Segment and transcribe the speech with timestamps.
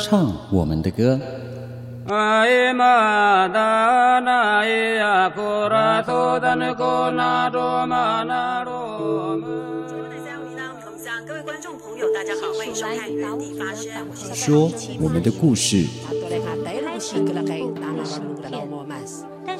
[0.00, 1.18] 唱我们的歌。
[11.26, 13.90] 各位观众朋友，大家好，欢迎收看《原地发声》，
[14.34, 15.86] 说我们的故事。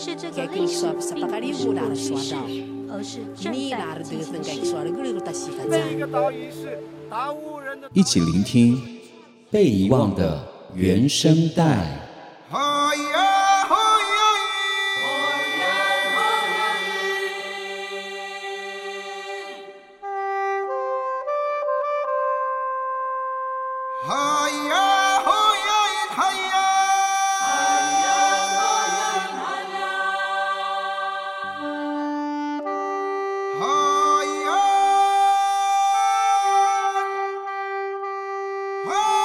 [0.01, 1.53] 但是这个历史并不是历
[2.17, 2.37] 史，
[2.89, 4.41] 而是正在进行
[6.53, 6.79] 时。
[7.93, 8.81] 一起聆听
[9.51, 10.41] 被遗忘的
[10.73, 11.98] 原声带。
[38.87, 39.18] Oh!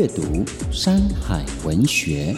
[0.00, 0.22] 阅读
[0.72, 2.34] 山海文学。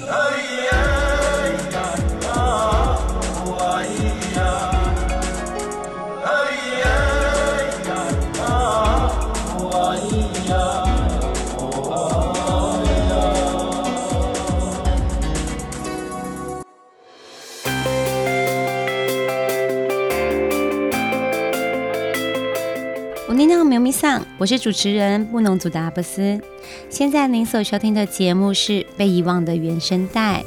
[24.43, 26.52] 我是主持人布农族的阿布斯。
[26.93, 30.41] 现在您所收听的节目是《被遗忘的原声带》，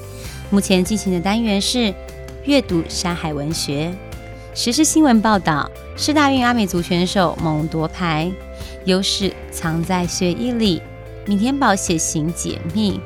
[0.52, 1.92] 目前进行的单元是
[2.44, 3.92] 阅读山海文学。
[4.54, 5.68] 时事新闻报道：
[5.98, 8.32] 世大运阿美族选手猛夺牌，
[8.86, 10.80] 优势藏在血液里。
[11.26, 13.00] 米田堡血型解密。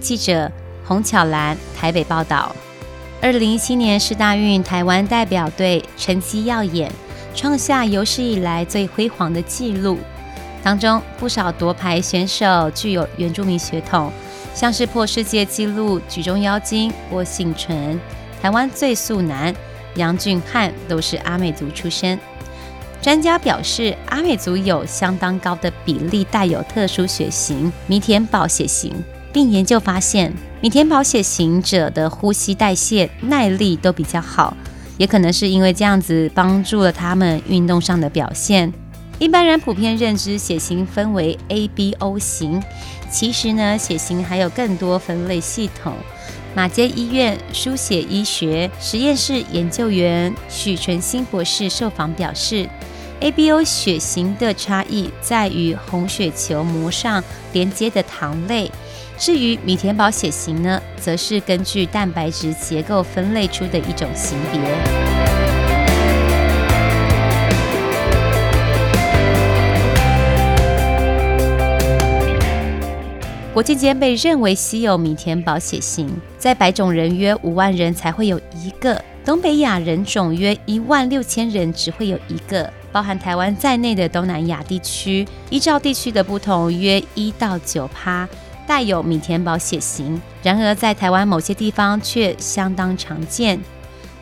[0.00, 0.50] 记者
[0.84, 2.52] 洪巧兰台北报道。
[3.22, 6.90] 二零一七年世大运，台湾代表队成绩耀眼。
[7.36, 9.96] 创下有史以来最辉煌的纪录，
[10.62, 14.12] 当中不少夺牌选手具有原住民血统，
[14.54, 17.98] 像是破世界纪录举重妖精郭婞淳、
[18.42, 19.54] 台湾最速男
[19.94, 22.18] 杨俊翰都是阿美族出身。
[23.00, 28.92] 专家表示，阿美族有相当高的比例带有特殊血型米田堡血型，
[29.32, 34.54] 并研究发现，米田堡血型者的呼吸代谢耐力都比较好。
[34.98, 38.70] 也可能是因为这样子帮助了他们运动上的表现。
[39.20, 42.58] 一般人普遍认知血型分为 A、B、O 型，
[43.10, 45.92] 其实呢，血型还有更多分类系统。
[46.54, 52.66] 马偕医院输血医学实验室研究员许纯新博士受访表示
[53.20, 58.72] ，A、B、O 血型的差异在于红血球膜上连接的糖类。
[59.18, 65.09] 至于米田堡血型呢，则是根据蛋白质结构分类出的一种型别。
[73.60, 88.26] 国际间被认为稀有米田堡血型，在白种人约五万人才会有一个，东北亚人种约一万六千人只会有一个，包含台湾在内的东南亚地区，依照地区的不同，约一到九趴。
[88.66, 93.60] 带有米田堡血型，然而在台湾某些地方却相当常见，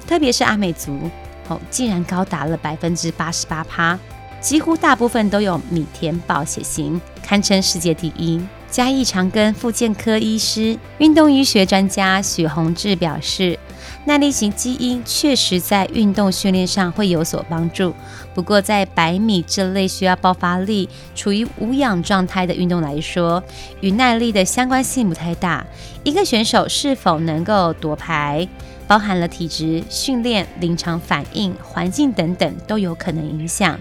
[0.05, 0.99] 特别是阿美族，
[1.47, 3.97] 哦，竟然高达了百分之八十八趴，
[4.41, 8.43] 几乎大部分都有米田堡血型，堪称世界第一。
[8.71, 13.59] 嘉义长庚复健科医师、运动医学专家许宏志表示。
[14.05, 17.93] 耐力型基因确实在运动训练上会有所帮助，
[18.35, 23.43] 不过在百米这类需要爆发力、处于无氧状态的运动来说，
[23.81, 25.67] 与耐力的相关性不太大。
[26.05, 28.49] 一个选手是否能够夺牌，
[28.89, 33.79] 包含了体质、训练、临场反应、环境等等都有可能影响。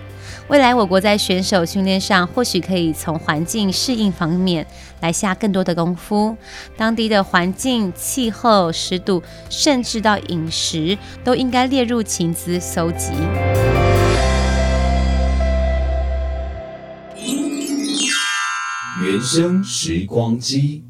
[0.49, 4.67] 未来我国在选手训练上，或许可以从环境适应方面
[4.99, 6.35] 来下更多的功夫。
[6.75, 13.13] 当地的环境、气候、湿度，甚至到饮食，都应该列入情资搜集。
[19.01, 20.83] 原生时光机。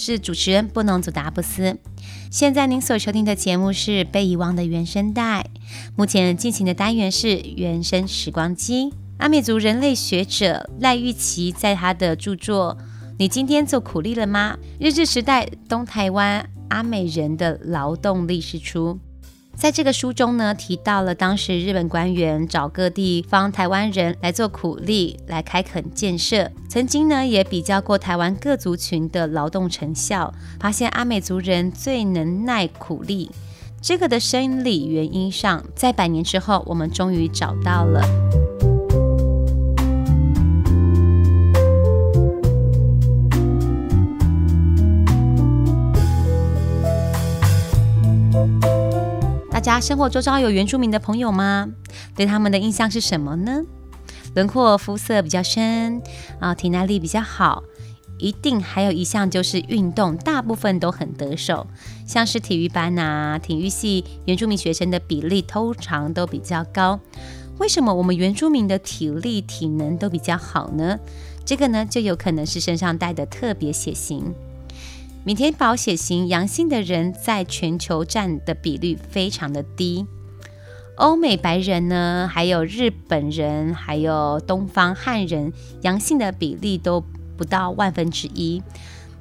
[0.00, 1.78] 是主持人布农族达布斯。
[2.30, 5.42] 现在您所收听的节目是《被遗忘的原声带》，
[5.94, 8.86] 目前进行的单元是《原声时光机》。
[9.18, 12.78] 阿美族人类学者赖玉琪在他的著作
[13.18, 14.56] 《你今天做苦力了吗？
[14.80, 18.98] 日治时代东台湾阿美人的劳动力》输出。
[19.56, 26.50] 在这个书中呢，提到了当时日本官员找各地方台湾人来做苦力，来开垦建设。
[26.68, 33.30] 曾经呢，也比较过台湾各族群的劳动成效，发现阿美族人最能耐苦力。
[33.82, 38.59] 这个的生理原因上，在百年之后，我们终于找到了。
[49.70, 51.68] 家生活周遭有原住民的朋友吗？
[52.16, 53.62] 对他们的印象是什么呢？
[54.34, 56.02] 轮廓肤色比较深
[56.40, 57.62] 啊，体耐力比较好，
[58.18, 61.68] 一定还有一项就是运动，大部分都很得手。
[62.04, 66.98] 像是体育班啊，体育系原住民学生的比例通常都比较高。
[67.58, 70.98] 为什么我们原住民的体力体能都比较好呢？
[71.44, 74.34] 这个呢，就有可能是身上带的特别血型。
[75.22, 80.06] 每天保血型阳性的人在全球占的比率非常的低，
[80.96, 85.52] 欧美白人呢，还有日本人，还有东方汉人，
[85.82, 87.04] 阳性的比例都
[87.36, 88.62] 不到万分之一。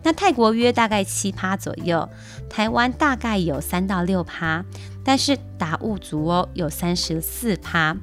[0.01, 2.07] 那泰国约大概七趴左右，
[2.49, 4.63] 台湾大概有三到六趴，
[5.03, 7.97] 但是达悟族哦有三十四趴，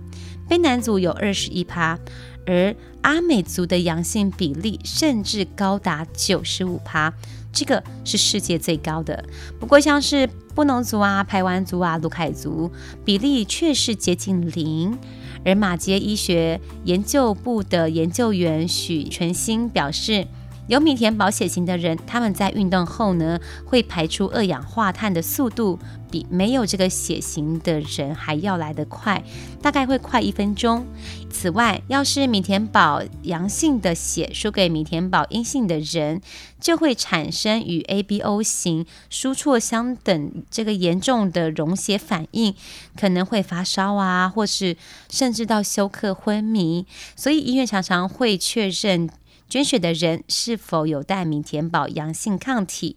[0.47, 1.99] 卑南族有二十一趴，
[2.47, 7.15] 而阿美族的阳性比例甚至高达九十五趴。
[7.57, 9.25] 这个是世界最高的，
[9.59, 12.71] 不过像是布农族啊、排湾族啊、卢凯族，
[13.03, 14.99] 比例却是接近零。
[15.43, 20.27] 而马偕医学研究部的研究员许纯兴表示，
[20.69, 25.79] 有米田保血型的人，他们在运动后呢，会排出二氧化碳的速度
[26.11, 29.23] 比没有这个血型的人还要来得快，
[29.63, 30.85] 大概会快一分钟。
[31.31, 36.21] 此外，要是米田保阳性的血输给米田保阴性的人，
[36.61, 42.53] 就会产生与 ABO 型输错相等这个严重的溶血反应，
[42.99, 44.77] 可能会发烧啊，或是
[45.09, 46.87] 甚至到休克昏迷。
[47.15, 49.09] 所以医院常常会确认。
[49.49, 52.97] 捐血的人是否有带米田宝阳性抗体？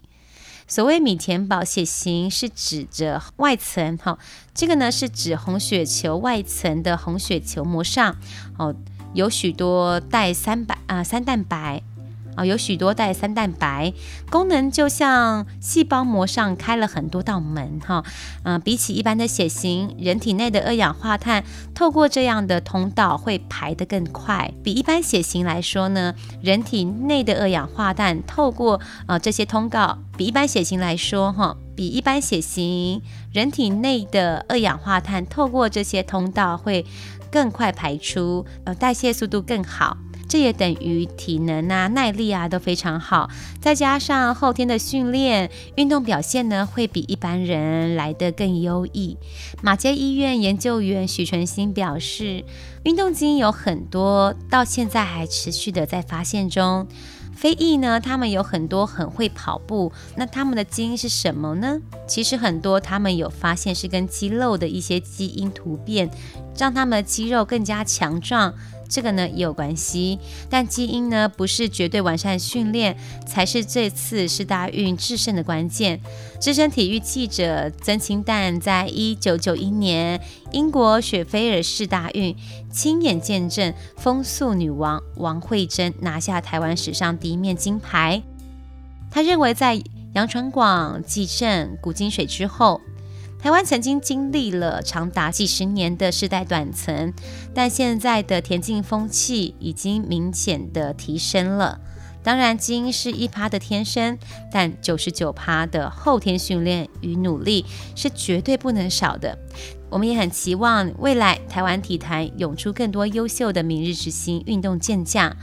[0.67, 4.19] 所谓米田宝血型是指着外层，哈，
[4.53, 8.15] 这个呢是指红血球外层的红血球膜上，
[8.57, 8.75] 哦，
[9.13, 11.81] 有许多带三白啊三蛋白。
[12.45, 13.93] 有许多带三蛋白
[14.29, 18.03] 功能，就像细胞膜上开了很多道门哈。
[18.43, 21.43] 嗯、比起一般的血型，人体内的二氧化碳
[21.73, 24.51] 透过这样的通道会排得更快。
[24.63, 33.01] 比一般血型来说呢，人体内的二氧化碳透过呃这些通道，比一般血型来说哈，比一般血型
[33.33, 36.85] 人体内的二氧化碳透过这些通道会
[37.31, 39.97] 更快排出，呃，代谢速度更好。
[40.29, 49.17] 这也等于体能啊、耐力啊都非常好，再加上后天的训练，运动表现呢会比一般人来得更优异。
[49.63, 52.45] 马偕医院研究员许纯兴表示，
[52.83, 56.87] 运动基因有很多，到现在还持续的在发现中。
[57.35, 61.79] 非裔呢，他们有很多很会跑步，那他们的基因是什么呢？
[62.05, 66.11] 其实很多他们有发现是跟肌肉的一些基因突变，
[66.57, 68.53] 让他们的肌肉更加强壮。
[68.89, 70.17] 这个呢也有关系，
[70.49, 76.01] 但基因呢不是绝对完善训练才是这次世大运制胜的关键。
[76.39, 80.19] 资深体育记者曾清淡在一九九一年
[80.51, 82.35] 英国雪菲尔世大运
[82.71, 88.23] 亲眼见证风速女王王惠珍拿下台湾史上第一面金牌。
[89.11, 89.79] 他认为在
[90.13, 92.81] 杨传广、纪政、古金水之后。
[93.41, 97.13] 台湾曾经经历了长达几十年的世代断层，
[97.53, 101.79] 但现在的田径风气已经明显的提升了。
[102.21, 104.19] 当然，基因是一趴的天生，
[104.51, 107.65] 但九十九趴的后天训练与努力
[107.95, 109.39] 是绝对不能少的。
[109.89, 115.33] 我们也很期望未来台湾体坛涌出更多优秀的明日之星运动健将。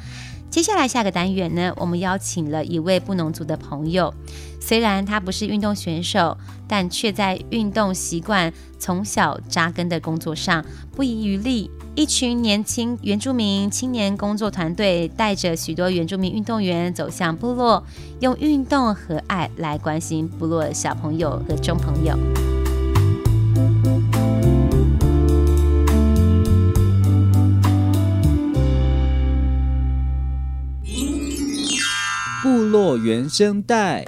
[0.50, 4.12] 接下来下个单元呢，我们邀请了一位布农族的朋友，
[4.60, 6.36] 虽然他不是运动选手，
[6.66, 11.70] 但却在运动习惯从小扎根的工作上不遗余力。
[11.94, 17.84] 一群年轻原住民青年工作团队带着许多原住民运动员走向部落，
[18.20, 22.16] 用运动和爱来关心部落小朋友和中朋友。
[32.56, 34.06] 部落原声带。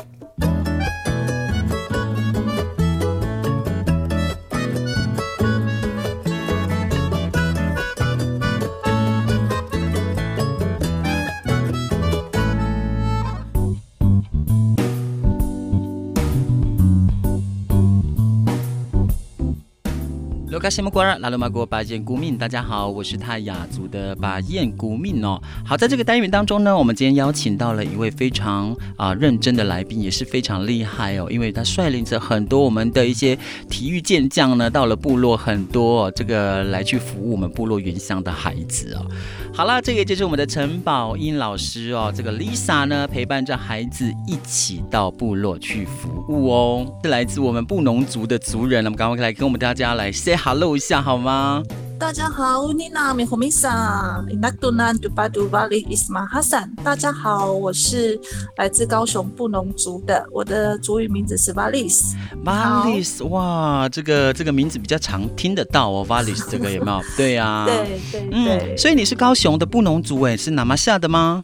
[20.59, 25.41] 罗卡西木瓜尔拉鲁马国巴彦古敏，大家好，我是泰雅族的巴彦古敏哦。
[25.65, 33.39] 好，在这个单元当中呢，我们今天邀请到了一位非常啊、认真的来宾，也是非常厉害哦，因为他率领着很多我们的一些
[33.71, 39.07] 体育健将呢，到了部落很多、这个来去服务我们部落原乡的孩子哦。
[39.55, 51.63] 好了，这个就是我们的陈宝英老师哦，这个 Lisa 呢陪伴着孩子一起到部落去服务哦，是来自我们布农族的族人，那么赶快来跟我们大家来 say hello 一下好吗？
[51.99, 56.65] 大家好，我尼娜米胡米萨，伊纳杜南杜巴杜巴里伊斯马哈桑。
[56.85, 58.17] 大家好，我是
[58.57, 62.15] 来自高雄布农族的，我的族语名字是 Valis。
[62.45, 67.03] Valis，哇，这个这个名字比较常听得到哦，Valis 这个有没有？
[67.17, 68.79] 对呀、啊， 对对对、嗯。
[68.79, 71.43] 所以你是高雄的布农族哎，是那玛夏的吗？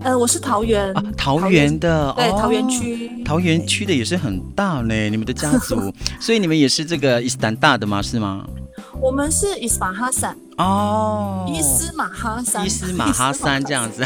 [0.00, 8.00] 呃，我是桃园、啊，桃园的，对，哦、桃园区，桃园区的也是很大呢，你们的家族， 所以你们也是这个伊斯坦大的吗？
[8.00, 8.46] 是吗？
[9.00, 14.04] 我们是伊斯马哈山哦，伊斯马哈山，伊斯马哈山这样子，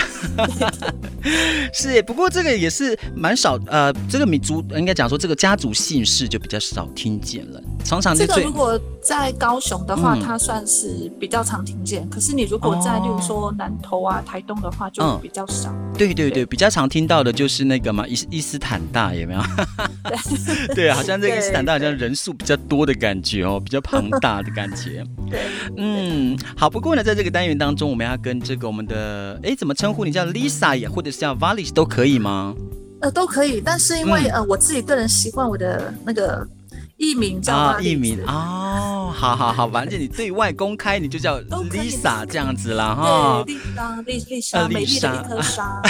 [1.73, 2.03] 是。
[2.03, 7.61] 不过这个也是蛮少，呃，这个民族应该讲说这个家族姓氏就比较少听见了。
[7.83, 12.07] 常常这个如果在高雄的话，嗯、它算是比较常听见。
[12.11, 15.71] 可是你如果在，例如说南投啊、台东的话，就比较少。
[15.71, 19.41] 嗯、对对对，对，比较常听到的就是那个嘛，伊伊斯坦大有没有？
[20.69, 24.82] 对 对，好像这个伊斯坦大好像人数比较多的感觉哦，比较庞大的感觉。
[25.31, 25.41] 对，
[25.77, 26.69] 嗯，好。
[26.71, 30.11] 不过呢，在这个单元当中，我们要跟这个我们的哎，怎么称呼你？
[30.11, 32.55] 叫 Lisa 也，或者是叫 Valis 都可以吗？
[33.01, 33.61] 呃，都可以。
[33.61, 36.47] 但是因为、嗯、呃，我自己个人习惯我的那个。
[36.99, 43.43] 艺名叫啊，艺名哦，好好好，反正你对外公开你就叫 Lisa 这样子啦哈。
[43.45, 43.61] 对，丽
[44.19, 45.83] 丽丽莎，美丽的一颗沙。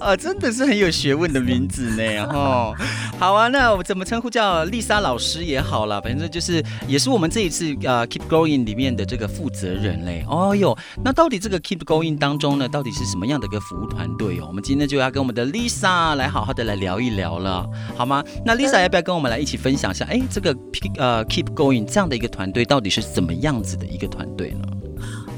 [0.00, 2.72] 啊，真的是很有学问的名字呢哈。
[3.18, 10.24] 好啊，那我怎么称呼叫丽莎老师也好了，反正就是也是我们这一次呃 Keep Going 里面的这个负责人嘞。
[10.26, 14.46] 哦哟，那到底这个 Keep Going 当中呢，到底是什么样的一个服务团队哦？
[14.48, 18.24] 我们今天就要跟我们的 Lisa 来好好的来聊一聊了，好吗？
[18.46, 19.58] 那 Lisa 要不要跟我们来一起？
[19.58, 20.56] 分享一下，哎，这个
[20.98, 24.87] 呃 Keep 勾引这样的一个团队到底是怎么样子的一个团队呢？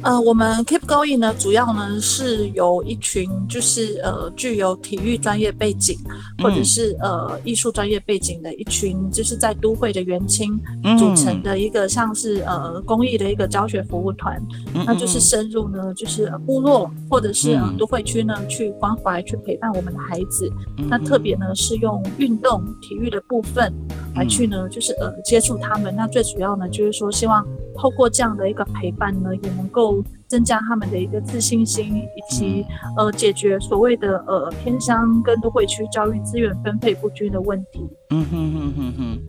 [0.03, 5.99] 呃，我们 Keep Going 呢，主要呢是由一群就是呃具有体育专业背景，
[6.43, 10.59] 或者是呃艺术专业背景的一群，就是在都会的园青
[10.99, 14.41] 组成的一个像是呃公益的一个教学服务团，
[14.75, 23.71] 嗯、那就是深入呢就是部落或者是、呃、都会区呢去关怀去陪伴我们的孩子，嗯、那特别呢是用运动体育的部分
[24.15, 27.47] 来去呢就是呃接触他们，那最主要呢就是说希望
[27.81, 30.05] 透过这样的一个陪伴呢也能够。
[30.31, 32.65] 增加他们的一个自信心，以及
[32.97, 37.81] 呃解决所谓的呃偏乡跟都会区教育资源分配不均的问题。
[38.13, 39.21] 嗯哼哼哼哼，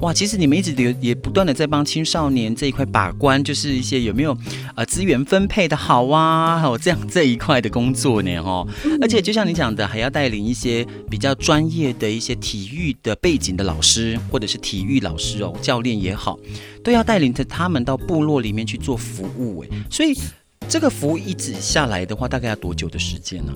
[0.00, 4.36] 哇，其实你们一直也也不断的在帮青少年这一块把关，就是一些有没有
[4.74, 8.36] 呃资源分配的好啊，还有这样这一块的工作呢？
[8.38, 8.68] 哦，
[9.00, 16.38] 而且就像你讲的，还要带领一些比较专业的一些体育的背景的老师，或者是体育老师哦，教练也好，
[16.84, 19.64] 都要带领着他们到部落里面去做服务。
[19.64, 20.14] 哎，所以。
[20.68, 23.52] 这个服务一直下来的话，大概要多久的时间呢？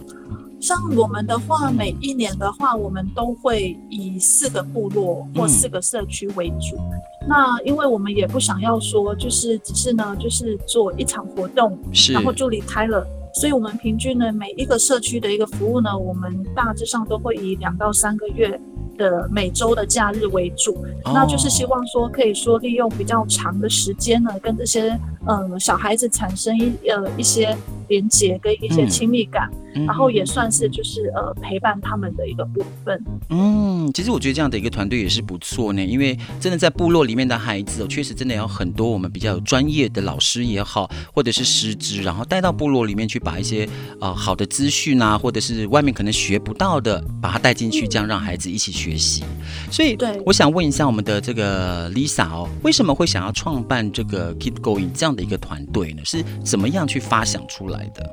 [0.61, 6.77] 像我们的话，每一年的话，我们都会以四个部落或四个社区为主。
[6.77, 11.79] 嗯、那因为我们也不想要说，就是只是呢，就是做一场活动，
[12.13, 13.07] 然后就离开了。
[13.33, 18.61] 所以，我们平均呢，每一个社区的一个服务呢，我们大致上都会以两到三个月
[19.01, 20.73] 的每周的假日为主。
[21.05, 27.57] 哦、那就是希望说，可以说利用比较长的时间呢，跟这些呃小孩子产生一呃一些
[27.89, 29.51] 连接跟一些亲密感。
[29.53, 33.01] 嗯然后也算是就是呃陪伴他们的一个部分。
[33.29, 43.69] 嗯，其实我觉得这样的一个团队也是不错呢，因为真的在部落里面的孩子哦，确实真的有很多我们比较有专业的老师也好，或者是师资，然后带到部落里面去，把一些
[44.01, 49.25] 呃好的资讯啊，或者是外面可能学不到的，把它带进去，这样让孩子一起学习。
[49.71, 56.03] 所以，对，我想问一下我们的这个 Lisa 哦，为什么会想要创办这个 Keep Going 这样的一个团队呢？
[56.05, 58.11] 是怎么样去发想出来的？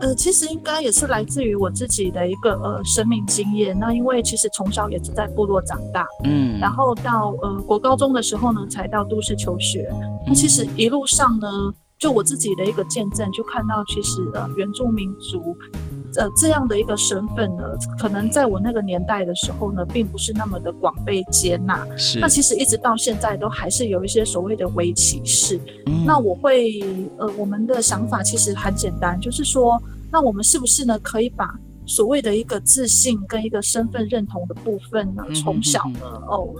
[0.00, 3.78] 呃，其实应该也是来自于我自己的一个呃生命经验。
[3.78, 9.88] 那因为其实从小也是在部落长大，嗯，然后到呃国高中的时候呢，才到都市求学。
[10.26, 11.48] 那其实一路上呢，
[12.04, 15.56] 就我自己的一个见证，就看到其实呃原住民族。
[16.16, 17.62] 呃，这样的一个身份呢，
[17.98, 21.82] 可能在我那个年代的时候呢，并不是那么的广被接纳。
[21.96, 22.20] 是。
[22.20, 25.58] 那其实一直到现在都还是有一些所谓的微歧视。
[25.86, 26.04] 嗯。
[26.04, 26.78] 那我会，
[27.16, 29.82] 呃，我们的想法其实很简单，就是说，
[30.12, 36.50] 那我们是不是呢，可以把所谓的一个自信跟一个身份认同的部分呢，从小呢，哦，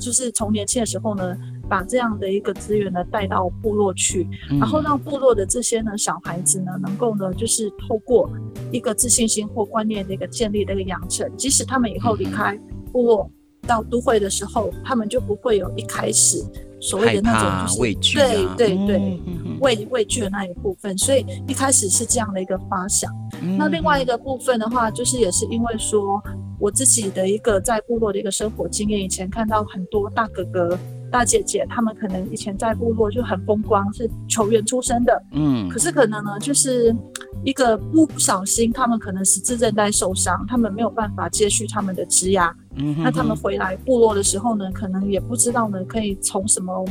[0.00, 1.36] 就是从年轻的时候呢。
[1.68, 8.30] 把这样的一个资源呢带到部落去，嗯、然后让部落的这些呢小孩子呢能够呢就是透过
[8.70, 12.58] 一个自信心或观念的一个建立的一个养成，即使他们以后离开
[12.92, 13.30] 部落
[13.66, 16.38] 到都会的时候，他们就不会有一开始
[16.80, 19.20] 所谓的那种就是畏惧、啊，对对对，
[19.60, 23.12] 畏畏惧的那一部分，所以一开始是这样的一个发想。
[23.42, 26.22] 嗯、那另外一个部分的话，就是也是因为说
[26.60, 30.78] 我自己的一个在部落的一个生活经验，以前看到很多大哥哥。
[31.16, 36.94] 大姐姐，他们可能以前在部落就很风光，是球员出身的，嗯，可是可能呢，就是
[37.42, 46.84] 一个不小心，他们可能十字韧带受伤，他们没有办法接续他们的职涯，嗯哼哼，那他们回来部落的时候呢，可能也不知道呢，可以从什么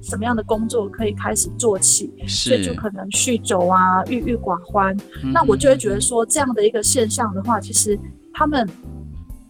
[0.00, 5.32] 什么样的工作可以开始做起，所以就可能酗酒啊，郁郁寡欢，嗯。
[5.32, 7.98] 那我就会觉得说，这样的一个现象的话，其实
[8.32, 8.68] 他们。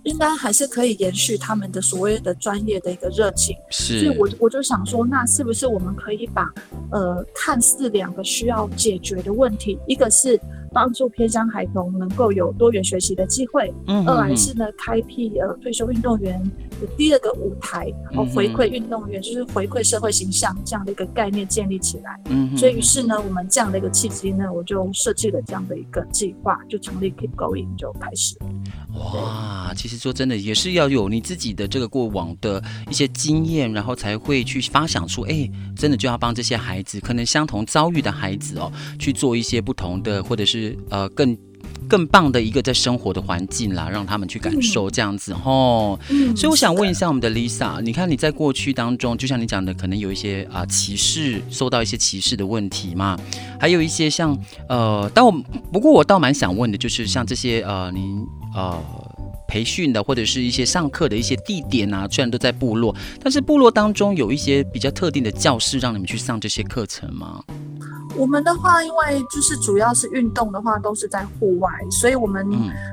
[0.05, 6.49] 应该还是可以延续他们的所谓的专业的一个热情，是，所以我我就想说，那是不是我们可以把
[6.91, 10.39] 呃看似两个需要解决的问题，一个是
[10.75, 16.43] 帮助偏乡孩童能够有多元学习的机会，嗯，二来是呢开辟呃退休运动员
[16.81, 28.37] 的第二个舞台，哦、呃、回馈运动员就是回馈社会形象这样的一个概念建立起来，嗯，所以于是呢，我们这样的一个契机呢，我就设计了这样的一个计划，就成立 Keep Going 就开始。
[28.95, 41.37] 哇，其实说真的，也是要有你自己的这个过往的一些经验，然后才会去发想出，哎，真的就要帮这些孩子，可能相同遭遇的孩子哦，去做一些不同的，或者是呃更
[41.89, 45.99] 更棒的一个在生活的环境啦，让他们去感受这样子哦。
[46.37, 53.19] 所以我想问一下我们的 Lisa，你看你在过去当中，就像你讲的，可能有一些啊、呃、歧视，受到一些歧视的问题嘛，
[53.59, 55.33] 还有一些像呃，但我
[55.73, 58.25] 不过我倒蛮想问的，就是像这些呃，您。
[58.57, 58.81] 呃，
[59.49, 67.43] 培训的或者是一些上课的一些地点啊，虽然都在部落，但是部落当中有一些比较特定的教室，让你们去上这些课程吗？
[68.17, 72.47] 我们的话，因为就是主要是运动的话，都是在户外，所以我们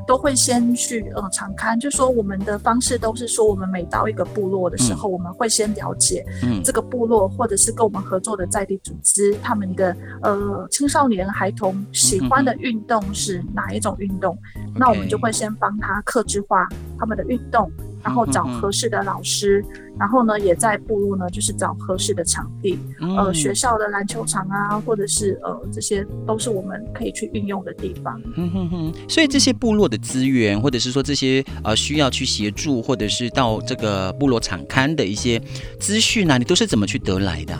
[0.07, 6.25] 都会先去呃场勘，就说我们的方式都是说，我们每到一个部落的时候，嗯、我们会先了解
[6.63, 17.71] 这个部落或者是跟我们合作的在地组织，他们的呃青少年孩童喜欢的运动是哪一种运动，嗯、那我们就会先帮他克制化他们的运动。
[18.03, 28.21] 然后找合适的老师，嗯，然后呢，也在部落呢，就是找合适的场地，嗯，呃，学校的篮球场啊，或者是呃，这些都是我们可以去运用的地方。
[28.35, 28.93] 嗯哼哼。
[29.07, 35.39] 所以这些部落的资源，或者是说这些呃需要去协助，或者是到这个部落场刊的一些
[35.79, 37.57] 资讯啊，你都是怎么去得来的？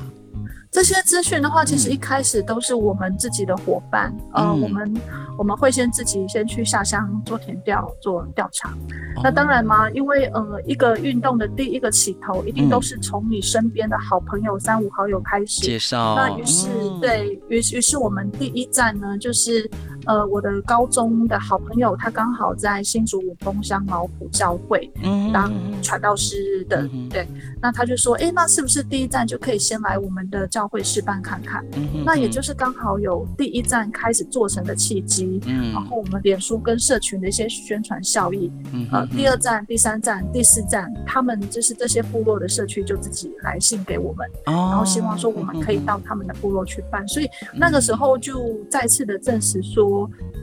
[0.72, 5.02] 这些资讯的话，其实一开始都是我们自己的伙伴，嗯、呃，我们
[5.40, 8.70] 我们会先自己先去下乡做田调、做调查。
[8.70, 15.60] 哦、那当然嘛，因为呃，一个运动的第一个起头，一定都是从你身边的好朋友、嗯、三五好友开始。
[15.60, 16.16] 介绍。
[16.16, 19.70] 那于是，嗯、对于于是我们第一站呢，就是
[20.06, 24.90] 呃，我的高中的好朋友，他刚好在新竹五峰乡毛埔教会
[25.34, 27.28] 当传道师的、嗯，对。
[27.62, 31.66] 那他就说，哎，那是不是第一站就可以先来我们的教教会试办看看，
[32.06, 49.91] 那也就是刚好有第一站开始做成的契机，嗯，然后我们脸书跟社群的一些宣传效益，嗯，呃，第二站、第三站、第四站，他们就是这些部落的社区就自己来信给我们，哦，然后希望说我们可以到他们的部落去办，嗯，所以那个时候就再次的证实说，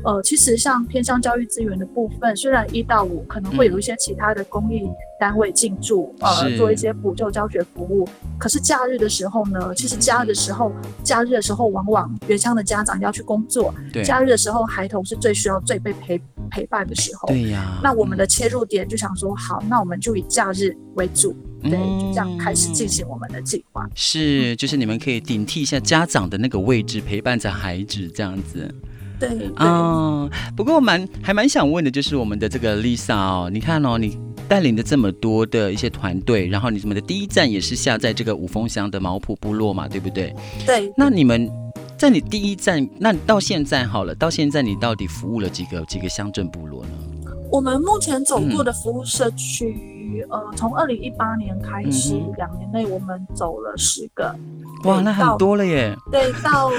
[0.04, 4.88] 呃，其实像偏向教育资源的部分，虽然一到五可能会有一些其他的公益
[5.20, 8.08] 单位进驻，呃，做一些补救教学服务，
[8.38, 9.98] 可是假日的时候呢，其实。
[10.08, 13.74] 假日的时候，假日的时候，往往原乡的家长要去工作。
[13.92, 17.28] 对，假日的时候，孩童是最需要、最被陪陪伴的时候。
[17.28, 17.78] 对呀。
[17.82, 23.87] 那我们的切入点就想说，好，那我们就以假日为主，对，嗯、就这样开始进行我们的计划。
[23.94, 28.72] 是，就是你们可以顶替一下家长的那个位置，陪伴着孩子这样子。
[29.18, 29.50] 对。
[29.57, 34.18] 嗯，不过我蛮还蛮想问的，就是我们的这个 Lisa 哦，你看哦，你。
[34.48, 40.35] 带领的这么多的一些团队，然后你们的第一站也是下在这个五峰乡的毛埔部落嘛，对不对？
[40.64, 40.90] 对。
[40.96, 41.46] 那你们
[41.98, 46.90] 在你第一站，那到现在好了，到现在你到底服务了几个几个乡镇部落呢？
[47.52, 54.35] 我们目前走过的服务社区，嗯、呃，从二零一八年开始，嗯、两年内我们走了十个。
[54.85, 55.94] 哇，那很多了耶。
[56.11, 56.70] 对，到。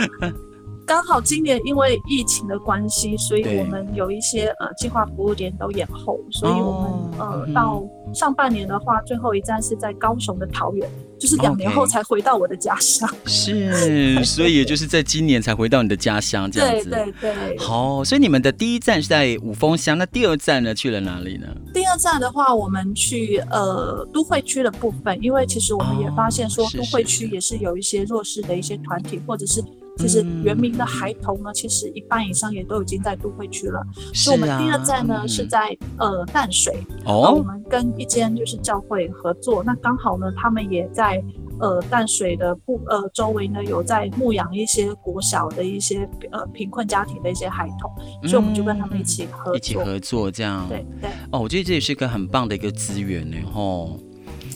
[0.89, 10.89] 刚好今年因为疫情的关系，所以我们有一些呃计划服务点都延后，所以我们、哦、呃、嗯、到上半年的话，最后一站是在高雄的桃园。
[11.19, 13.07] 就是两年后才回到我的家乡。
[13.25, 16.89] 是，所以也就是在今年才回到你的家乡这样子。
[16.89, 17.57] 对对对。
[17.59, 21.45] 好，所以你们的第一站是在五峰乡，那第二站呢去了哪里呢？
[21.71, 29.61] 第二站的话，我们去呃都会区的部分，因为其实我们也发现说，都会区也是有一些弱势的一些团体，或者是。
[29.99, 33.85] 其实原民的孩童呢，其实一半以上也都已经在都会区了。
[34.13, 34.33] 是啊。
[34.33, 36.73] 所以我们第二站呢，嗯、是在呃淡水，
[37.05, 41.21] 哦，我们跟一间就是教会合作，那刚好呢，他们也在
[41.59, 47.91] 呃淡水的部呃周围呢，有在牧养一些国小的一些呃贫困家庭的一些孩童，
[48.27, 50.65] 所以我们就跟他们一起合作，一起合作这样。
[50.69, 51.09] 对对。
[51.31, 53.99] 哦，我觉得这也是一个很棒的一个资源呢，吼。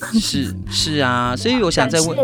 [0.19, 2.17] 是是啊，所以我想再问，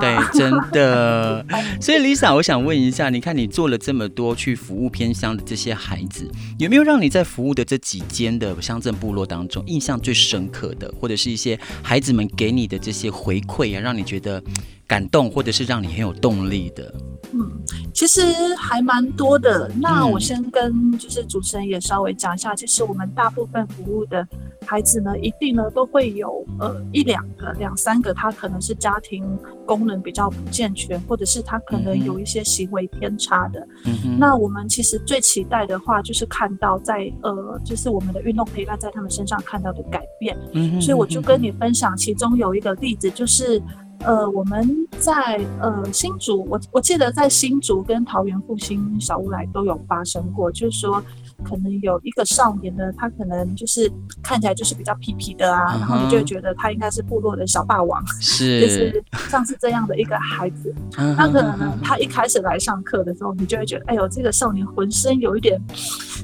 [0.00, 1.44] 对，真的。
[1.80, 14.42] 所以 Lisa，我想问一下，你看你做了这么多去服务偏乡的这些孩子，有没有让你在服务的这几间的乡镇部落当中印象最深刻的，或者是一些孩子们给你的这些回馈啊，让你觉得
[14.86, 16.94] 感动，或者是让你很有动力的？
[17.32, 17.50] 嗯，
[17.92, 18.22] 其实
[18.54, 19.68] 还蛮多的。
[19.80, 24.24] 那我先跟就是主持人也稍微讲一下，其实我们大部分服务的
[24.64, 29.24] 孩子呢，一定呢都会有呃一两个、两三个，他可能是家庭
[29.66, 33.66] 功能比较不健全，或者是他可能有一些行为偏差的。
[33.86, 34.18] 嗯哼。
[34.18, 40.36] 那我们其实最期待的话，就是看到在呃，就是我们的运动陪伴在他们身上看到的改变。
[40.52, 40.80] 嗯。
[40.80, 43.60] 所以我就跟你分享，其中有一个例子就是。
[44.04, 51.02] 呃，我们在呃新竹，我我记得在新竹跟桃园复兴小乌来都有发生过，就是说
[51.42, 53.90] 可能有一个少年呢，他可能就是
[54.22, 55.80] 看起来就是比较皮皮的啊，uh huh.
[55.80, 60.74] 然后你就会觉得他应该是部落的小霸王，是，就是像是这样的一个孩子。
[60.92, 61.14] Uh huh.
[61.16, 65.58] 那可能呢，他一开始来上课的时候，你就会觉得，哎呦，这个少年浑身有一点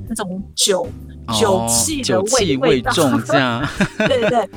[0.07, 0.87] 那种酒、
[1.29, 2.93] oh, 酒气的味味道，
[3.25, 3.67] 这样，
[4.07, 4.51] 对对对。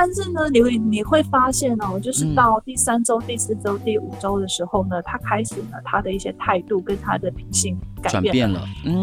[0.00, 8.60] 但是呢，你会你会发现哦，就是到第三周、嗯、第四周、第五周的时候呢，他开始呢，他的一些态度跟他的脾性改变了。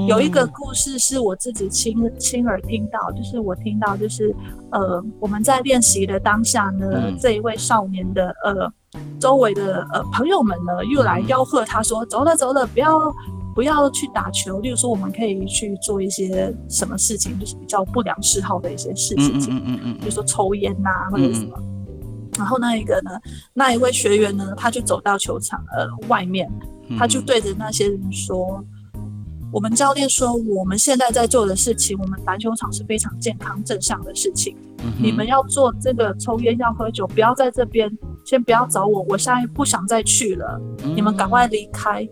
[0.08, 4.34] 有一个故事是我自己亲亲耳听到，就是我听到，就是
[4.72, 8.72] 呃，我们在练习的当下呢，嗯、这一位少年的呃
[9.20, 13.14] 周围的呃朋友们呢，又来吆喝他说：“嗯、走了走了，不要。”
[13.56, 21.54] 不要去打球，例如说，我们可以去做一些什么事情，就是比较不良嗜好的一些事情，嗯嗯嗯，比如说抽烟呐、啊，或者什么。
[21.58, 23.12] 嗯嗯，然后那一个呢，
[23.54, 26.52] 那一位学员呢，他就走到球场呃外面，
[27.00, 28.62] 他就对着那些人说
[28.96, 34.54] ：“嗯嗯，我们教练说，我们现在在做的事情，我们篮球场是非常健康正向的事情。
[34.84, 37.90] 嗯，你们要做这个抽烟要喝酒，不要在这边，
[38.26, 42.06] 先不要找我，我现在不想再去了，嗯，你们赶快离开。”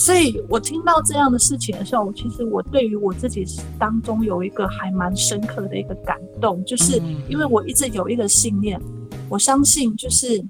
[0.00, 3.44] 所以我听到这样的事情的时候，其实我对于我自己
[3.78, 6.96] 当中有一个还蛮深刻的一个感动，就是
[7.28, 8.80] 因为我一直有一个信念，
[9.28, 10.42] 我相信就是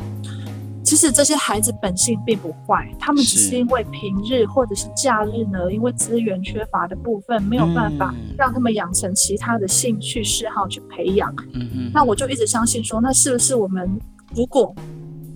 [0.84, 11.28] 其实这些孩子本性并不坏，他们只是因为平日或者是假日呢，因为资源缺乏的部分没有办法让他们养成其他的兴趣嗜好去培养。
[11.54, 13.98] 嗯嗯，那我就一直相信说，那是不是我们
[14.32, 14.72] 如果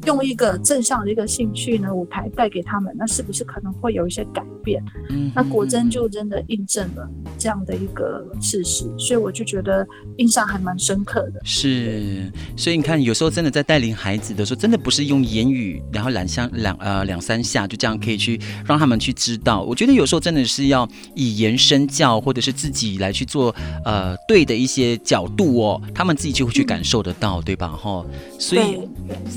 [0.07, 4.83] 用一个正向的一个兴趣呢，舞台带给他们，那是不是可能会有一些改变？
[5.11, 9.87] 嗯，那果真就真的印证了这样的一个事实，所以我就觉得
[10.19, 11.40] 印象还蛮深刻的。
[11.45, 19.62] 是，所以你看，有时候真的在带领孩子的时候，真的不是用言语，然后两三两呃两三下就这样可以去让他们去知道。
[19.62, 23.55] 我觉得有时候真的是要以言身教，或者是自己来去做
[23.87, 27.69] 呃对的一些角度哦，他们自己就会去感受得到，嗯、对吧？
[27.69, 28.05] 哈，
[28.38, 28.81] 所以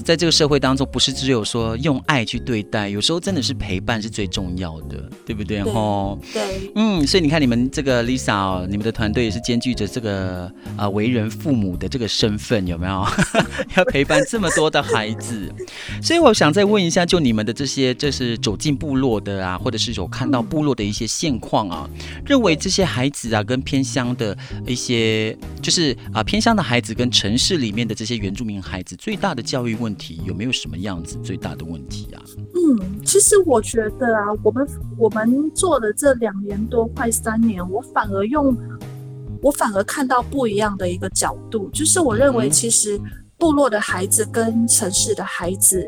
[0.04, 0.57] 在这个社会。
[0.60, 5.62] 当中不是只有说用爱去对待，有时候真的是陪伴是最重要的，对不对？
[5.64, 13.06] 吼，对，嗯，所以你看，你们这个 Lisa，哦，你们的团队也是兼具着这个啊为人父母的这个身份，有没有？
[13.78, 15.52] 要陪伴这么多的孩子，
[16.02, 21.90] 所以我想再问一下，就你们的这些，就是走进部落的啊，或者是有看到部落的一些现况啊，
[22.26, 30.47] 认为这些孩子啊，跟偏乡的一些，就是啊偏乡的孩子跟城市里面的这些原住民孩子，最大的教育问题有没有？
[30.48, 32.24] 有什么样子最大的问题啊？
[32.56, 38.58] 嗯，其实我觉得啊，我们我们做了这两年多快三年，我反而用
[39.42, 43.00] 我反而看到不一样的一个角度，就是我认为其实
[43.38, 45.88] 部落的孩子跟城市的孩子。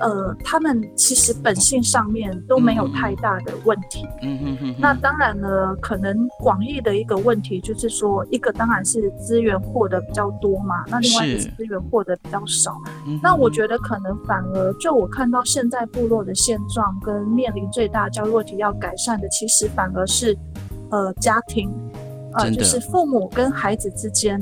[0.00, 4.06] 呃，他们其实本性上面都没有太大的问题。
[4.22, 4.74] 嗯嗯嗯。
[4.78, 12.72] 那当然呢，可能广义的一个问题就是说，一个当然是资源获得比较多嘛，那另外一个是资源获得比较少。
[13.06, 20.36] 是那我觉得可能反而就我看到现在部落的现状跟面临最大焦虑问题要改善的，其实反而是
[20.90, 21.72] 呃家庭，
[22.34, 24.40] 呃就是父母跟孩子之间。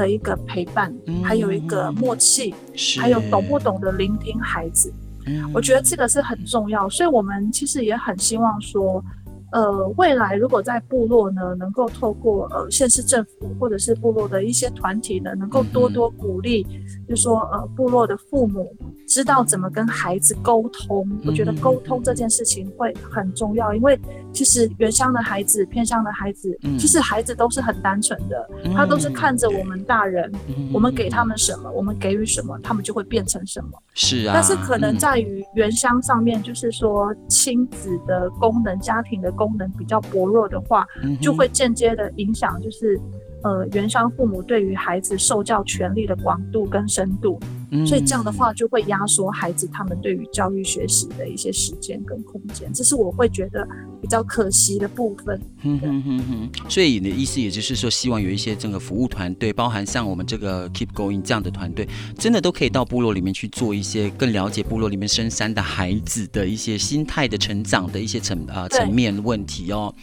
[0.00, 2.54] 的一个陪伴，嗯、还有一个默契，
[2.98, 4.90] 还有懂不懂得聆听孩子。
[5.26, 9.04] 嗯，我觉得这个是很重要，所以我们其实也很希望说。
[9.52, 18.72] 呃，未来如果在部落呢，能够透过呃县市政府或者是部落的一些团体呢，能够多多鼓励，嗯、就说呃部落的父母
[19.08, 21.04] 知道怎么跟孩子沟通。
[21.10, 23.98] 嗯、我觉得沟通这件事情会很重要，因为
[24.32, 33.70] 其实原乡的孩子、偏乡的孩子，嗯、其实孩子都是很单纯的，嗯、他都是看着我们大人，嗯、我们给他们什么，我们给予什么，他们就会变成什么。
[33.94, 34.32] 是啊。
[34.32, 39.28] 但是可能在于原乡上面，就是说亲子的功能、家庭的。
[39.40, 40.86] 功能比较薄弱的话，
[41.18, 43.00] 就会间接的影响，就是
[43.42, 47.38] 呃，原生父母对于孩子受教权利的广度跟深度。
[47.86, 53.64] 所以这样的话就会压缩孩子他们对于教育学习的一些时间跟空间，这是我会觉得
[54.02, 55.40] 比较可惜的部分。
[55.62, 56.50] 嗯哼哼哼。
[56.68, 69.94] 所以你的意思也就是说，希望有一些这个服务团队，包含像我们这个 Keep Going 这样的团队，真的都可以到部落里面去做一些更了解部落里面深山的孩子的一些心态的成长的一些层啊层面问题哦。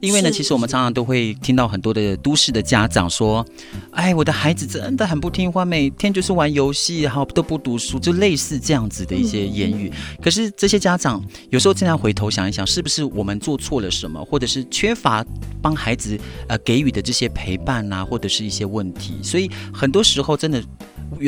[0.00, 3.46] 因为呢，其实我们常常都会听到很多的都市的家长说
[3.92, 9.92] ：“哎，我的孩子真的很不听话，每天就是玩游戏。”好，都不读书，就类似这样子的一些言语。
[10.20, 15.24] 可是这些家长有时候经常回头想一想，是不是我们做错了什么，或者是缺乏
[15.62, 19.14] 帮孩子呃给予的这些陪伴啊，或者是一些问题？
[19.22, 20.60] 所以很多时候真的。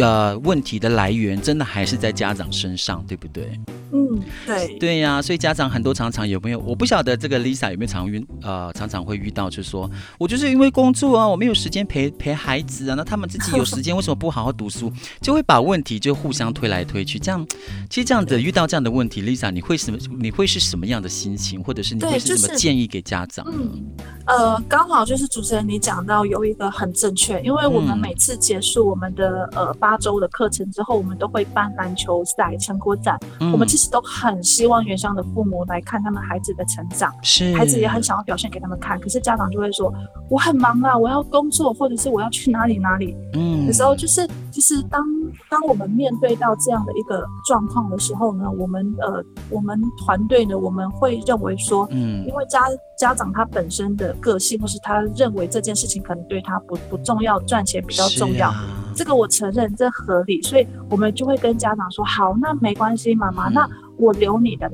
[0.01, 3.59] 呃，问题的来源真的还是在家长身上，对不对？
[3.93, 6.59] 嗯，对，对呀、啊，所以家长很多常常有没有？
[6.59, 14.93] 我不晓得这个 Lisa 有没有常遇呃，常常会遇到，就是说我就是因为工作啊，我没有时间陪陪孩子啊，那他们自己有时间，为什么不好好读书？
[15.21, 17.47] 就会把问题就互相推来推去，这样
[17.89, 19.99] 其实这样子遇到这样的问题，Lisa 你会什么？
[20.19, 23.45] 你会是什么样的心情，或者是你会是什么建议给家长？
[23.47, 23.87] 就是、嗯，
[24.27, 29.77] 呃，刚好就是主持人你讲到有一个很正确，因为我们每次结束我们的、嗯、呃。
[29.79, 33.17] 八周的课程之后，我们都会办篮球赛、成果展。
[33.41, 38.99] 嗯、我们其实都很希望原乡的父母来看他们孩子的成长，是孩子也很想要表现给他们看。
[38.99, 39.93] 可是家长就会说
[40.29, 45.05] ：“我很忙啊，我要工作，或者是我要去哪里哪里。”嗯，有时候就是，就是当
[45.51, 52.63] 当我们面对到这样的一个状况的时候呢，我们呃，我们团队呢，我们会认为说，嗯，因为家
[52.97, 58.53] 家长他本身的个性，或是他认为这件事情可能对他不不重要，赚钱比较重要。
[58.95, 64.71] 这个我承认，这合理，所以我们就会跟家长说：好，那没关系，妈妈，那我留你的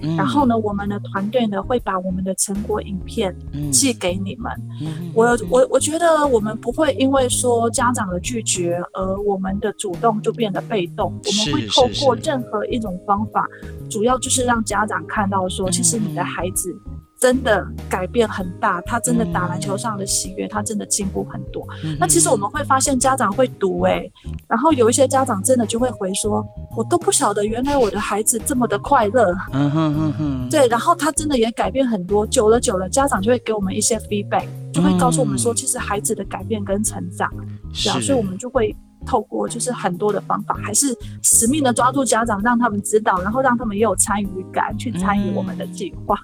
[0.00, 3.36] 嗯，然后呢，我们的团队呢会把我们的成果影片
[3.70, 4.50] 寄给你们。
[4.80, 13.46] 嗯，我我我觉得我们不会因为说家长的拒绝而我们的主动就变得被动，我们会透过任何一种方法，
[13.90, 16.74] 主要就是让家长看到说，其实你的孩子。
[17.18, 21.66] 真的改变很大，他真的打篮球上的喜悦，他真的进步很多。
[21.82, 24.12] 嗯、那其实我们会发现家长会读哎、欸，
[24.46, 29.34] 然后有一些家长真的就会回说，我都不晓得原来我的孩子这么的快乐。
[29.52, 32.24] 嗯哼哼哼，对，然后他真的也改变很多。
[32.26, 37.28] 久了久了，家长就会给我们一些 feedback，就会告诉我们说，其实孩子的改变跟成长，
[37.72, 38.74] 是啊，所以我们就会。
[39.08, 46.14] 透过就是很多的方法，还是使命的抓住家长，让他们知道，然后让他们也有参与感，去参与我们的计划。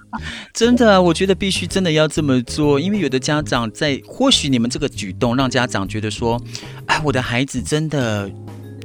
[0.53, 6.39] 真的，我觉得必须真的要这么做，因为有的家长在，或许你们这个举动让家长觉得说，
[6.85, 8.29] 哎，我的孩子真的。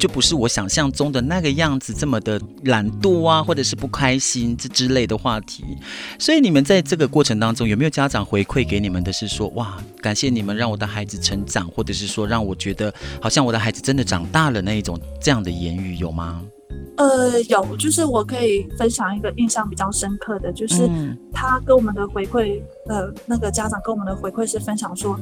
[0.00, 5.62] 就不是我想象中的那个样子，这么的懒惰啊，或者是不开心这之类的话题。
[6.18, 16.42] 所以你们在这个过程当中，有没有家长回馈给你们的是说，哇，感谢你们让我的孩子成长，或者是说让我觉得好像我的孩子真的长大了那一种这样的言语有吗？
[16.96, 20.88] 呃，有，就是我可以分享一个印象比较深刻的，就是
[21.32, 25.18] 他跟我们的回馈，呃，那个家长跟我们的回馈是分享说，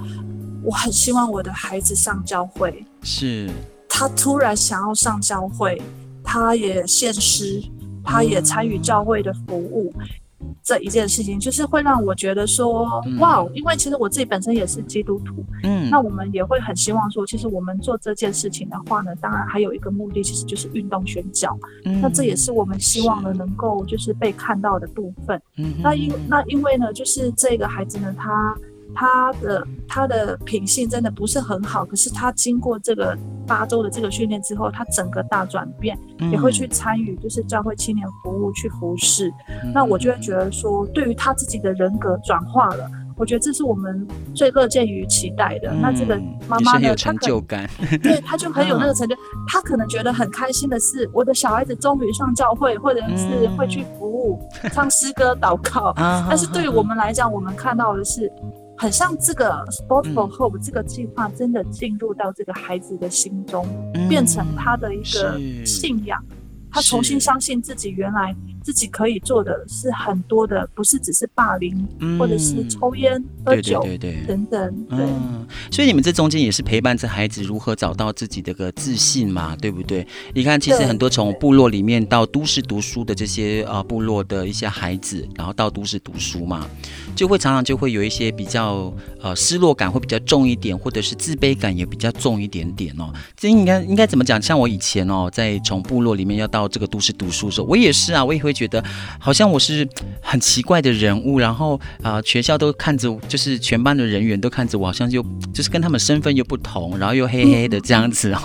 [0.62, 3.50] 我很希望我的孩子上教会，是。
[3.88, 5.80] 他突然想要上教会，
[6.22, 7.62] 他也献诗，
[8.04, 9.92] 他也参与教会的服务，
[10.40, 28.56] 嗯、这一件事情就是会让我觉得说，嗯、哇，因为其实我自己本身也是基督徒，嗯，那我们也会很希望说，其实我们做这件事情的话呢，当然还有一个目的，其实就是运动宣教，嗯、那这也是我们希望呢能够就是被看到的部分，嗯，那因那因为呢，就是这个孩子呢，他。
[28.94, 39.28] 他的他的品性真的不是很好，可是他经过这个八周的这个训练之后，他整个大转变，嗯、也会去参与，就是教会青年服务去服侍。
[39.62, 45.70] 嗯、那我就会觉得说，对于他自己的人格转化了，我觉得这是我们最乐见于期待的。
[45.70, 49.14] 嗯、那这个妈妈呢，成就感，他对，他就很有那个成就。
[49.46, 55.92] 他可能觉得很开心的是，我的小孩子终于上教会，或者是会去服务、嗯、唱诗歌、祷告。
[56.28, 58.32] 但是对于我们来讲，我们看到的是。
[58.78, 65.36] 很像这个 Sport for Hope 这个计划真的进入到这个孩子的心中，嗯、变成他的一个
[65.66, 66.24] 信仰，
[66.70, 68.34] 他重新相信自己原来。
[68.68, 74.86] 自己可以做的是很多的，不是只是霸凌，嗯、或者是抽烟、喝酒，对对对对等等。
[74.90, 80.06] 对、嗯，所以你们这中间也是陪伴着孩子如何找到自己的个自信嘛，对不对？
[80.34, 86.68] 你看，其实很多从部落里面到都市读书的这些呃部落的一些孩子，然后到都市读书嘛，
[87.16, 93.10] 就会常常就会有一些比较呃失落感会比较重一点，或者是自卑感也比较重一点点哦。
[93.34, 94.42] 这应该应该怎么讲？
[94.42, 98.57] 像我以前哦，在从部落里面要到这个都市读书的时候，我也是啊，我也会。
[98.58, 98.82] 觉得
[99.20, 99.88] 好像我是
[100.20, 105.22] 很奇怪的人物，然后啊、呃，学校都看着，就是全班的人员都看着我，好像就
[105.54, 108.40] 就是跟他们身份又不同，然后又黑黑的这样子哦。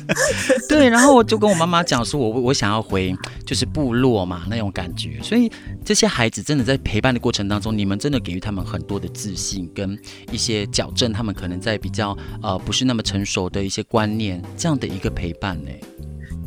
[0.68, 5.18] 对，然后我就跟我妈妈讲说我，我我想要回就是部落嘛那种感觉。
[5.22, 5.50] 所以
[5.82, 9.98] 这些孩子真的在陪伴的过程当中，你们真的给予他们很多的自信跟
[10.30, 15.70] 一些矫正，他们可能在比较呃不是那么成熟的一些观念这样的一个陪伴呢。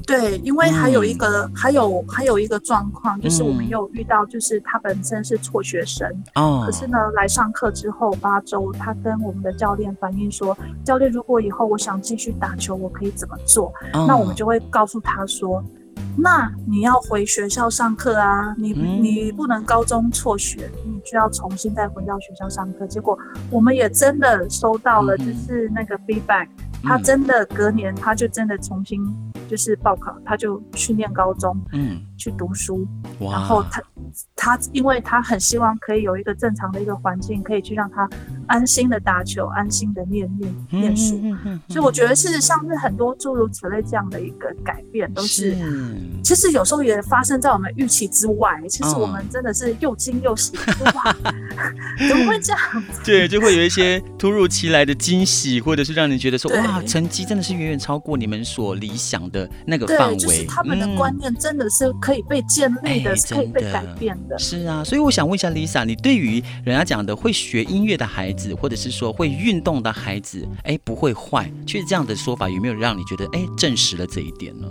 [0.05, 13.73] 对，因为还有一个，嗯、还有还有一个状况，就是我们有遇到，就是他本身是辍学生，哦、可是呢，来上课之后八周，他跟我们的教练反映说，教练，如果以后我想继续打球，我可以怎么做？
[13.93, 15.63] 哦、那我们就会告诉他说，
[16.17, 22.85] 那你要回学校上课啊，你、嗯、你不能高中辍学，你就要重新再回到学校上课。
[22.87, 23.17] 结果
[23.49, 29.01] 我们也真的收到了，就是那个 feedback，、嗯、他真的隔年他就真的重新。
[29.49, 32.87] 就是报考，他就去念高中，嗯，去读书，
[33.19, 33.33] 哇。
[33.33, 33.83] 然后他
[34.33, 38.09] 他，因为他很希望可以有一个正常的一个环境，可以去让他
[38.47, 45.97] 安心的打球，安心的念念念书，嗯嗯嗯嗯、所以我觉得事实上是很多诸如此类这样的一个改变，都是，是。
[46.23, 51.13] 其实有时候也发生在我们预期之外，其实我们真的是又惊又喜，哦、哇，
[52.07, 52.61] 怎么会这样？
[53.03, 59.49] 对，就会有一些突如其来的惊喜，或者是让你觉得说，对哇，成绩真的是远远超过你们所理想的。
[59.65, 64.37] 那个范围，就是他们的观念真的是可以被建立的，嗯、是可以被改变的。
[64.39, 74.67] 是啊，所以我想问一下 Lisa，你对于人家讲的会学音乐的孩子，或者是说会运动的孩子，哎，不会坏，其实这样的说法有没有让你觉得哎证实了这一点呢？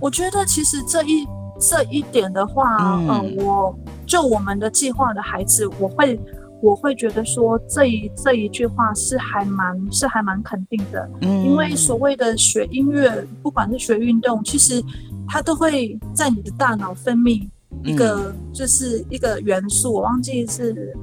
[0.00, 1.26] 我觉得其实这一
[1.60, 6.18] 这一点的话，嗯，呃、我就我们的计划的孩子，我会。
[6.60, 14.82] 我会觉得说这一这一句话是还蛮是还蛮肯定的，嗯，因为所谓的学音乐，不管是学运动，其实
[15.26, 17.48] 它都会在你的大脑分泌
[17.84, 20.96] 一个就是一个元素，我忘记是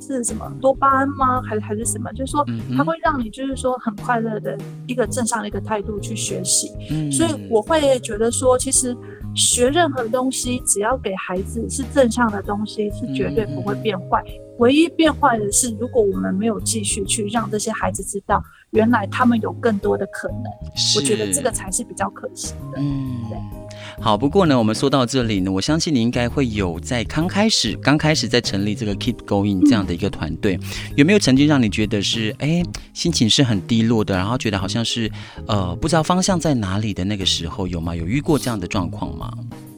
[0.00, 1.40] 是什么多巴胺吗？
[1.42, 2.12] 还是还是什么？
[2.12, 2.44] 就是说
[2.76, 8.96] 它会让你就是说很快乐的一个正向的一个态度去学习，嗯，所以我会觉得说其实。
[9.32, 14.20] 学任何东西，只要给孩子是正向的东西，是绝对不会变坏。
[14.26, 20.44] 嗯、唯一变坏的是，如果我们没有继续去让这些孩子知道，原来他们有更多的可能。
[20.76, 22.78] 是我觉得这个才是比较可惜的。
[22.78, 23.38] 嗯，对。
[23.98, 30.62] 好，不过呢，我们说到这里呢，我相信你应该会有在刚开始、刚开始在成立这个 Keep Going 这样的一个团队，嗯、
[30.96, 35.10] 有没有曾经让你觉得是哎心情是很低落的，然后觉得好像是
[35.46, 37.96] 呃不知道方向在哪里的那个时候，有吗？
[37.96, 39.32] 有遇过这样的状况吗？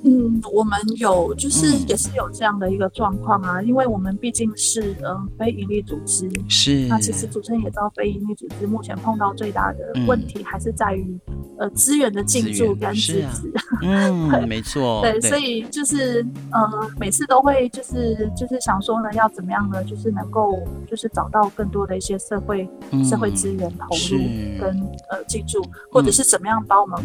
[0.05, 6.87] 嗯，我们有，就是也是有这样的一个状况啊，嗯、因为我们毕竟是嗯、呃、非营利组织，是。
[6.88, 14.47] 那其实主持人也知道，非营利组织目前碰到最大的问题还是在于、嗯、呃资源的进驻跟支持，嗯， 对。
[14.47, 15.31] 没错，对，对。
[15.31, 19.85] 所以就是呃每次都会就是就是想说呢，要怎么样呢？
[19.85, 24.19] 就是能够就是找到更多的一些社会、嗯、社会资源投入
[24.61, 24.81] 跟
[25.11, 27.00] 呃进驻，或者是怎么样把我们。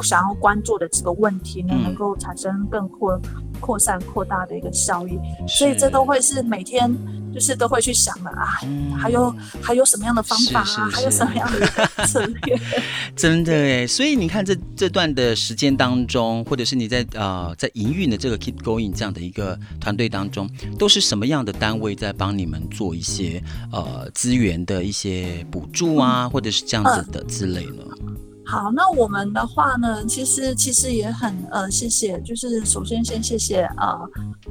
[0.00, 3.20] 想要关注的这个问题呢，能够产生更扩
[3.60, 6.90] 扩散扩大的一个效益，所以这都会是每天
[7.32, 11.66] 就是都会去想的啊，嗯、还有还有什么样的方法啊，还有什么样的
[12.06, 12.60] 策略？
[13.16, 27.84] 真的哎，所以你看这这段的时间当中，或者是你在呃在营运的这个 Keep Going 这样的一个团队当中，都是什么样的单位在帮你们做一些呃资源的一些补助啊，嗯、或者是这样子的之类呢？
[28.46, 33.98] 好，那我们的话呢，其实其实也很呃，谢谢，就是首先先谢谢呃，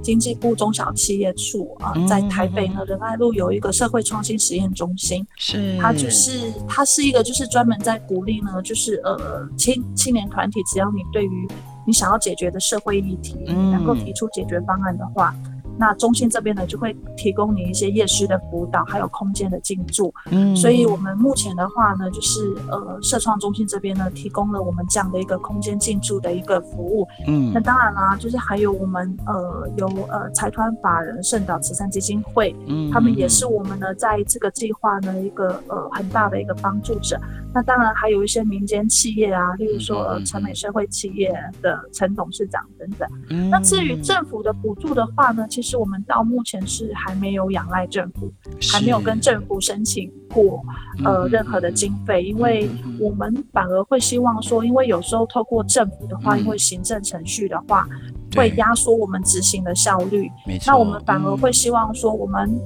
[0.01, 5.77] 经济部中小企业处啊，呃，在台北呢仁爱路有一个社会创新实验中心，是。
[5.79, 11.47] 它就是它是一个就是专门在鼓励呢，就是呃青青年团体，只要你对于
[11.85, 15.35] 你想要解决的社会议题，能够提出解决方案的话。
[15.77, 20.13] 那中心这边呢就会提供你一些夜师的辅导，还有空间的进驻。
[20.31, 27.07] 嗯，所以我们目前的话呢，就是呃社创中心这边呢提供了我们这样的一个空间进驻的一个服务。
[27.27, 37.19] 嗯，那当然啦，就是还有我们呃有呃财团法人圣岛慈善基金会，嗯，他们也是我们呢在这个计划呢一个呃很大的一个帮助者。
[37.55, 43.07] 那当然还有一些民间企业啊，例如说成美社会企业的陈董事长等等。
[43.29, 48.31] 嗯，那至于政府的补助的话呢，其实我们到目前是还没有仰赖政府，
[48.71, 50.61] 还没有跟政府申请过
[51.03, 57.87] 呃任何的经费，因为我们反而会希望说，因为有时候透过政府的话，因为行政程序的话
[58.35, 60.29] 会压缩我们执行的效率。
[60.65, 62.59] 那我们反而会希望说，我们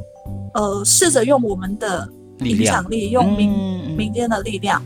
[0.53, 2.09] 呃试着用我们的。
[2.41, 4.79] 影响力，用民、嗯、民间的力量，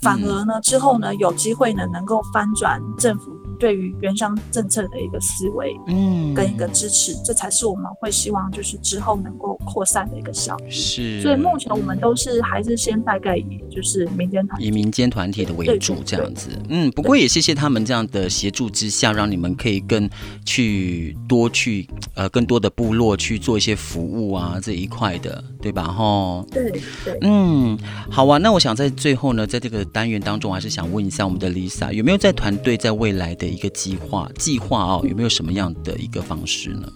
[0.00, 3.33] 反而呢之后呢有机会呢能够翻转政府
[3.64, 10.70] 对于原乡政策的一个思维，嗯，跟一个支持，这才是我们会希望就是之后能够扩散的一个效益。
[10.70, 16.50] 是，所以目前我们都是还是先大概以就是民间团，以民间团体的为主这样子。
[16.68, 20.06] 嗯，不过也谢谢他们这样的协助之下，让你们可以更
[20.44, 25.84] 去多去呃更多的部落去做一些服务啊这一块的，对吧？
[25.84, 26.70] 哈，对
[27.02, 27.78] 对，嗯，
[28.10, 28.36] 好啊。
[28.36, 36.92] 那我想在最后呢，在这个单元当中，还是想问一下我们的 Lisa，有没有在团队在未来的一个计划计划哦，有没有什么样的一个方式呢？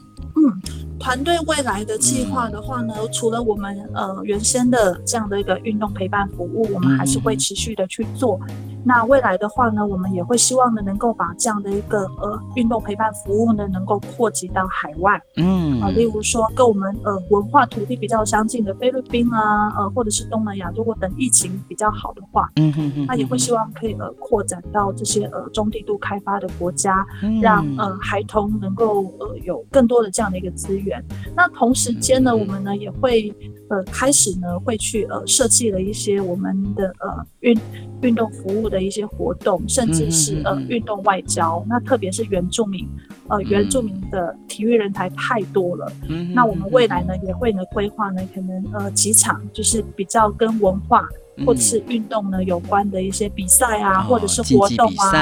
[0.99, 8.39] 团队未来的计划的话呢，嗯、除了我们呃原先的这样的一个运动陪伴服务，我们还是会持续的去做。
[8.49, 15.21] 嗯那未来的话呢，我们也会希望呢，能够把这样的一个呃运动陪伴服务呢，能够扩及到海外。
[15.37, 30.88] 嗯啊，例如说跟我们呃文化土地比较相近的菲律宾啊，呃或者是东南亚，如果等疫情比较好的话，嗯哼哼，那也会希望可以呃扩展到这些呃中低度开发的国家，嗯、让呃孩童能够呃有更多的这样的一个资源。
[31.35, 33.33] 那同时间呢，我们呢也会
[33.69, 37.59] 呃开始呢会去呃设计了一些我们的呃运
[38.03, 38.79] 运动服务的。
[38.79, 42.89] 一些活动，甚至是呃运动外交，那特别是原住民，
[43.29, 45.93] 呃原住民的体育人才太多了。
[46.09, 51.07] 嗯，那我们未来呢也会呢规划呢可能呃几场，就是比较跟文化。
[51.47, 55.13] 或者是运动呢有关的一些比赛啊，或者是活动啊，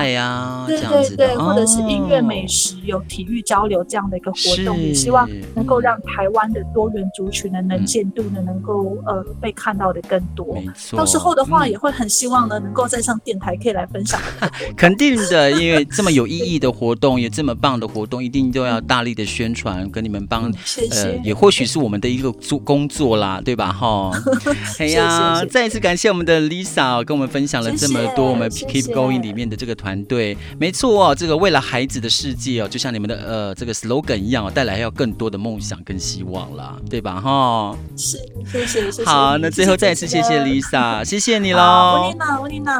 [0.66, 10.56] 对对对，或者是音乐美食有体育交流这样的一个活动，也希望能够让台湾的多元族群的能见度呢能够呃被看到的更多。
[10.92, 14.20] 到时候的话也会很希望呢能够再上电台可以来分享。
[14.76, 20.52] 肯定的，因为这么有意义的活动，也这么棒的活动，一定都要大力的宣传，跟你们帮。
[20.64, 21.20] 谢谢。
[21.22, 23.72] 也或许是我们的一个做工作啦，对吧？
[23.72, 24.10] 哈。
[24.78, 26.10] 哎呀，再一次感谢。
[26.10, 37.20] 我们的 Lisa 跟我们分享了这么多，我们 Keep Going 里面的这个团队，没错哦，这个为了孩子的世界哦，就像你们的呃这个 slogan 一样哦，带来要更多的梦想跟希望啦，对吧？
[37.20, 38.16] 哈，是，
[38.50, 39.04] 谢谢，谢谢。
[39.04, 42.14] 好，那最后再一次谢谢 Lisa，谢谢你喽，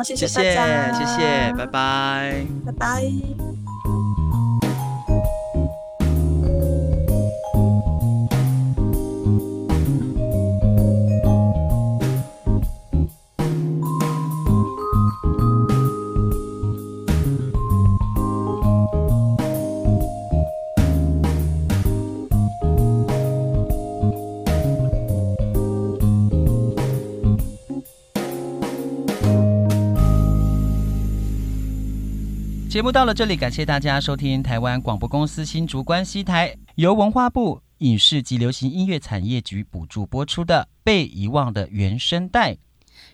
[0.05, 3.66] 谢谢谢谢，拜拜，拜拜。
[32.77, 42.53] 节目到了这里，感谢大家收听台湾广播公司新竹关西台，由文化部影视及流行音乐产业局补助播出的《被遗忘的原声带》。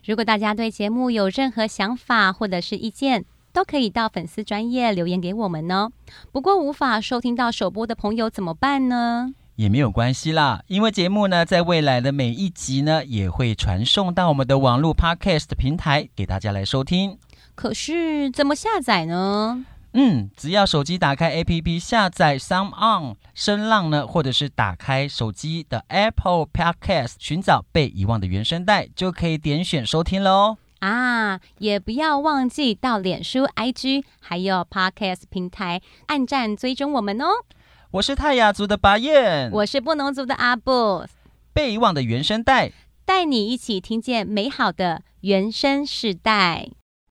[0.04, 5.92] 如果大家对节目有任何想法或者是意见，都可以到粉丝专业留言给我们哦。
[6.32, 9.32] 不过无法收听到首播的朋友怎么办呢？
[9.54, 17.16] 也没有关系啦，因为节目呢，在未来的每一集呢，也会传送到我们的网络 Podcast 平台给大家来收听。
[17.62, 19.64] 可是怎么下载呢？
[19.92, 30.56] 嗯，只要手机打开 APP 下载 Sound On 声浪呢，或者是打开手机的 Apple Podcast 寻找被遗忘的原声带，就可以点选收听喽。
[30.80, 37.26] 啊，也不要忘记到脸书、IG 还有 Podcast 平台按赞追踪我们哦。
[37.92, 41.06] 我是泰雅族的巴彦，我是布农族的阿布，
[41.52, 42.72] 被遗忘的原声带，
[43.04, 46.70] 带你一起听见美好的原声世代。